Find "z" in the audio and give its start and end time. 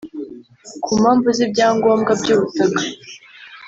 1.37-1.39